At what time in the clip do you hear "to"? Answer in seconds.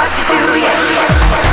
0.16-0.22